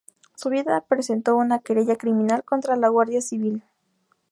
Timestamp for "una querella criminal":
1.37-2.43